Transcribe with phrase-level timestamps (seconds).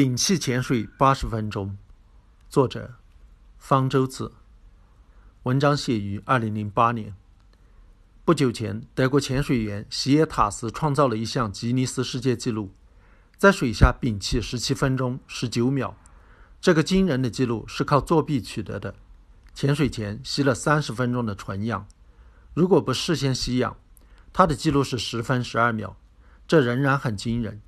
[0.00, 1.76] 屏气潜水八十分钟，
[2.48, 2.94] 作者
[3.58, 4.30] 方舟子。
[5.42, 7.16] 文章写于二零零八年。
[8.24, 12.70] 不久前，德国潜水员席耶塔斯创造了一项吉尼斯世界纪录，
[13.36, 15.96] 在水下屏气十七分钟十九秒。
[16.60, 18.94] 这个惊人的记录是靠作弊取得的。
[19.52, 21.88] 潜水前吸了三十分钟的纯氧，
[22.54, 23.76] 如果不事先吸氧，
[24.32, 25.96] 他的记录是十分十二秒，
[26.46, 27.60] 这仍然很惊人。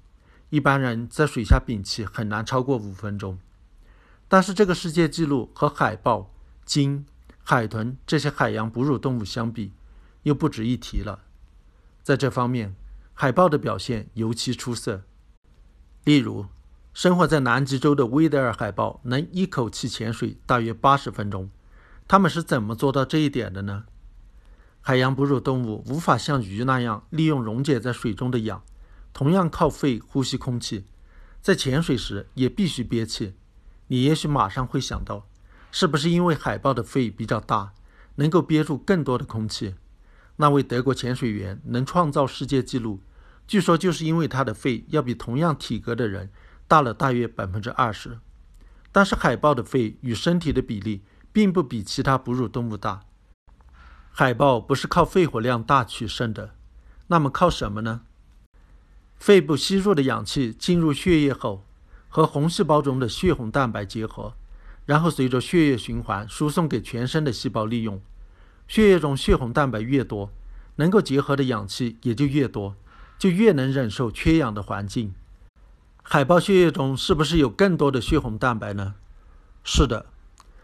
[0.50, 3.38] 一般人在水下屏气很难超过五分钟，
[4.26, 7.06] 但是这个世界纪录和海豹、鲸、
[7.42, 9.72] 海豚这些海洋哺乳动物相比，
[10.24, 11.20] 又不值一提了。
[12.02, 12.74] 在这方面，
[13.14, 15.02] 海豹的表现尤其出色。
[16.02, 16.46] 例如，
[16.92, 21.48] 生活在南极洲的威德尔海豹能一口气潜水大约八十分钟。
[22.08, 23.84] 它们是怎么做到这一点的呢？
[24.80, 28.62] 海洋哺乳动物无法像鱼那样利用溶解在水中的氧。
[29.12, 30.84] 同样靠肺呼吸空气，
[31.40, 33.34] 在潜水时也必须憋气。
[33.88, 35.26] 你也许马上会想到，
[35.72, 37.72] 是不是因为海豹的肺比较大，
[38.16, 39.74] 能够憋住更多的空气？
[40.36, 43.00] 那位德国潜水员能创造世界纪录，
[43.46, 46.30] 据说就是因为他的肺要比同样体格的人
[46.66, 48.18] 大了大约百分之二十。
[48.92, 53.02] 但是海豹的肺与身体的比例并不比其他哺乳动物大。
[54.10, 56.54] 海豹不是靠肺活量大取胜的，
[57.08, 58.02] 那么靠什么呢？
[59.20, 61.62] 肺部吸入的氧气进入血液后，
[62.08, 64.32] 和红细胞中的血红蛋白结合，
[64.86, 68.00] 然后随着血液循环输送给全身的细胞利用。
[68.66, 70.32] 血液中血红蛋白越多，
[70.76, 72.74] 能够结合的氧气也就越多，
[73.18, 75.14] 就越能忍受缺氧的环境。
[76.02, 78.94] 海豹血液中是不是有更多的血红蛋白呢？
[79.62, 80.06] 是的，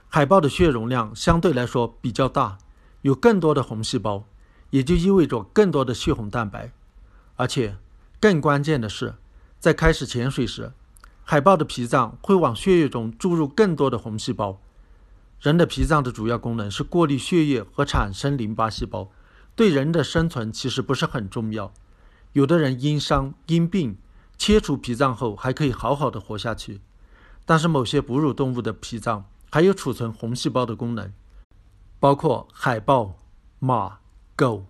[0.08, 2.56] 海豹的血容量相对来说比较大，
[3.02, 4.24] 有更多的红细胞，
[4.70, 6.72] 也就意味着更多的血红蛋白，
[7.36, 7.76] 而且。
[8.18, 9.14] 更关键的是，
[9.60, 10.72] 在开始潜水时，
[11.22, 14.58] 海豹的脾脏会往血液中注入更多的红细胞。
[15.40, 19.10] 人的脾脏的主要功能是过滤血液和产生淋巴细胞，
[19.54, 21.72] 对人的生存其实不是很重要。
[22.32, 23.98] 有的人因伤因病
[24.38, 26.80] 切除脾脏后还可以好好的活下去，
[27.44, 31.12] 但是某些哺乳动物的脾脏还有储存红细胞的功能，
[32.00, 33.18] 包括海豹、
[33.58, 33.98] 马、
[34.34, 34.64] 狗。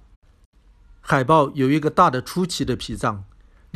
[1.01, 3.25] 海豹有一个大的出奇的脾脏。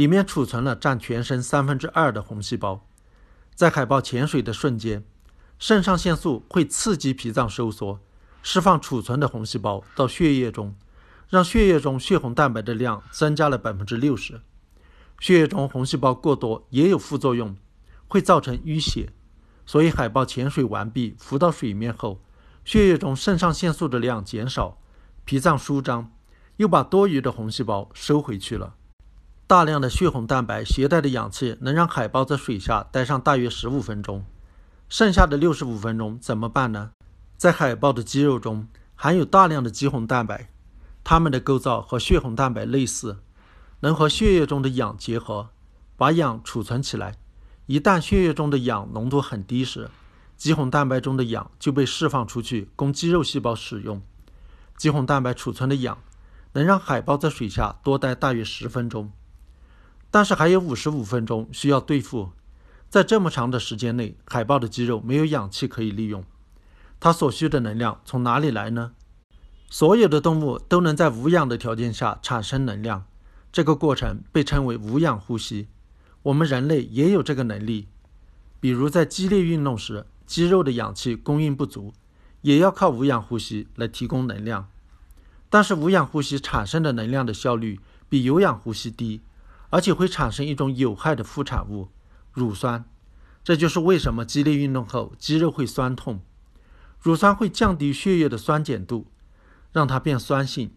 [0.00, 2.86] 里面储存了占全身三分之二的红细胞，
[3.54, 5.04] 在海豹潜水的瞬间，
[5.58, 8.00] 肾上腺素会刺激脾脏收缩，
[8.42, 10.74] 释放储存的红细胞到血液中，
[11.28, 14.40] 让血液中血红蛋白的量增加了百分之六十。
[15.18, 17.54] 血液中红细胞过多也有副作用，
[18.08, 19.12] 会造成淤血，
[19.66, 22.22] 所以海豹潜水完毕浮到水面后，
[22.64, 24.78] 血液中肾上腺素的量减少，
[25.26, 26.10] 脾脏舒张，
[26.56, 28.76] 又把多余的红细胞收回去了。
[29.50, 34.24] 大量的血红蛋白携带的氧气能让海豹在水下待上大约十五分钟，
[34.88, 36.92] 剩下的六十五分钟怎么办呢？
[37.36, 40.50] 在海豹的肌肉中含有大量的肌红蛋白，
[41.02, 43.18] 它们的构造和血红蛋白类似，
[43.80, 45.48] 能和血液中的氧结合，
[45.96, 47.16] 把氧储存起来。
[47.66, 49.90] 一旦血液中的氧浓度很低时，
[50.36, 54.00] 肌红蛋白中的氧就被释放出去供肌肉细胞使用。
[54.76, 55.98] 肌红蛋白储存的氧
[56.52, 59.10] 能让海豹在水下多待大约十分钟。
[60.10, 62.30] 但是还有五十五分钟需要对付，
[62.88, 66.24] 在这么长的时间内，海豹的肌肉没有氧气可以利用，
[66.98, 68.92] 它所需的能量从哪里来呢？
[69.68, 73.04] 所有的动物都能在无氧的条件下产生能量，
[73.52, 75.68] 这个过程被称为无氧呼吸。
[76.24, 77.86] 我们人类也有这个能力，
[78.58, 81.94] 比如在激烈运动时，肌肉的氧气供应不足，
[82.42, 84.68] 也要靠无氧呼吸来提供能量。
[85.48, 87.78] 但是无氧呼吸产生的能量的效率
[88.08, 89.20] 比有氧呼吸低。
[89.70, 91.88] 而且会产生一种有害的副产物——
[92.32, 92.84] 乳酸，
[93.42, 96.20] 这就是为什么激烈运动后肌肉会酸痛。
[97.00, 99.06] 乳酸会降低血液的酸碱度，
[99.72, 100.72] 让它变酸性。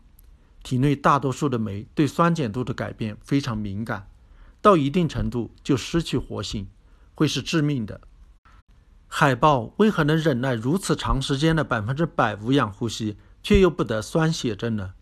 [0.63, 4.07] 体内大多数的酶对酸碱度的改变非常敏感，
[4.61, 6.69] 到一定程度就失去活性，
[7.13, 7.99] 会是致命的。
[9.07, 14.93] 海豹为何能忍耐如此长时间的百分之百无氧呼吸，却又不得酸血症呢？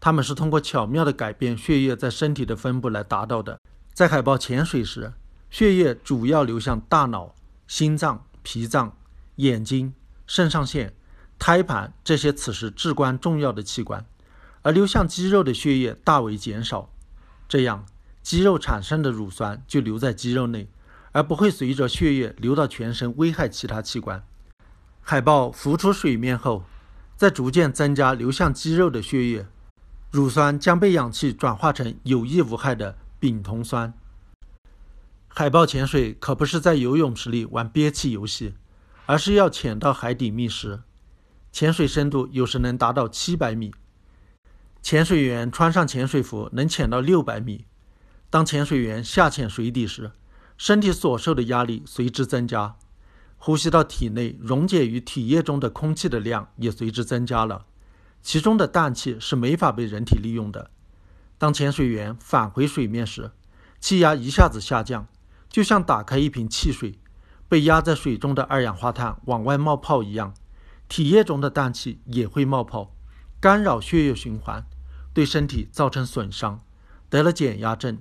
[0.00, 3.60] 他们是通过巧妙地改变血液在身体的分布来达到的。
[3.92, 5.12] 在海豹潜水时，
[5.50, 7.34] 血液主要流向大脑、
[7.66, 8.96] 心脏、脾脏、
[9.36, 9.92] 眼睛、
[10.26, 10.94] 肾上腺、
[11.38, 14.06] 胎盘这些此时至关重要的器官，
[14.62, 16.88] 而流向肌肉的血液大为减少。
[17.46, 17.84] 这样，
[18.22, 20.70] 肌肉产生的乳酸就留在肌肉内，
[21.12, 24.24] 而不会随着血液流到全身危害其他器官。
[25.02, 26.64] 海豹浮出水面后，
[27.16, 29.46] 在逐渐增加流向肌肉的血液。
[30.10, 33.94] 乳酸将被氧气转化成有益无害的丙酮酸。
[35.28, 38.54] 海豹潜水可不是在游泳池里玩憋气游戏，
[39.06, 40.80] 而是要潜到海底觅食。
[41.52, 43.72] 潜水深度有时能达到七百米，
[44.82, 47.66] 潜水员穿上潜水服能潜到六百米。
[48.28, 50.10] 当潜水员下潜水底时，
[50.56, 52.76] 身体所受的压力随之增加，
[53.36, 57.66] 呼吸到体内溶解于体液中的空气的量也随之增加了，
[58.22, 60.70] 其中的氮气是没法被人体利用的。
[61.38, 63.32] 当潜水员返回水面时，
[63.80, 65.06] 气压一下子下降，
[65.48, 66.98] 就像打开一瓶汽水，
[67.48, 70.34] 被压在水中的二氧化碳往外冒泡一样。
[70.86, 72.94] 体液中的氮气也会冒泡，
[73.40, 74.66] 干扰血液循环，
[75.14, 76.60] 对身体造成损伤，
[77.08, 77.98] 得了减压症。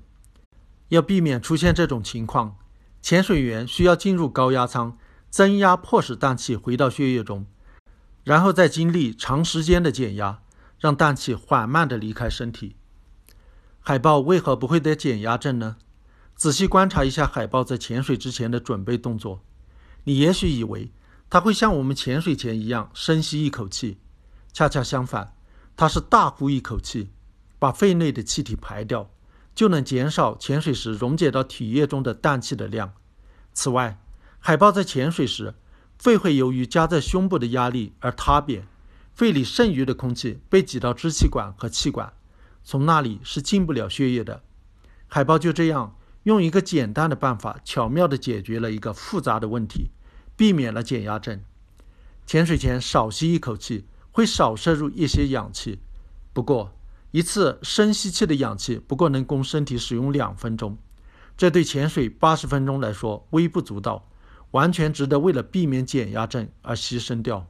[0.89, 2.57] 要避免出现这种情况，
[3.01, 4.97] 潜水员需要进入高压舱，
[5.29, 7.45] 增压迫使氮气回到血液中，
[8.23, 10.41] 然后再经历长时间的减压，
[10.79, 12.75] 让氮气缓慢地离开身体。
[13.79, 15.77] 海豹为何不会得减压症呢？
[16.35, 19.41] 仔细观察一下海豹在潜水之前的准备动作，
[20.03, 20.91] 你也许以为。
[21.31, 23.99] 它会像我们潜水前一样深吸一口气，
[24.51, 25.35] 恰恰相反，
[25.77, 27.11] 它是大呼一口气，
[27.59, 29.11] 把肺内的气体排掉，
[29.53, 32.93] 就能减少潜水时溶解到体液中的氮气的量。
[33.53, 33.99] 此外，
[34.39, 35.53] 海豹在潜水时，
[35.99, 38.65] 肺会由于夹在胸部的压力而塌扁，
[39.13, 42.13] 肺里剩余的空气被挤到支气管和气管，
[42.63, 44.41] 从那里是进不了血液的。
[45.07, 49.91] 海豹就这样用一个简单的办法，巧妙地解决了一个复杂的问题。
[50.37, 51.41] 避免了减压症。
[52.25, 55.79] 潜水前少吸一口气，会少摄入一些氧气。
[56.31, 56.71] 不过，
[57.11, 60.77] 一次深吸气的氧气不过能供身体使用两分钟，
[61.35, 64.08] 这对潜水八十分钟来说微不足道，
[64.51, 67.47] 完全值得为了避免减压症而牺牲掉。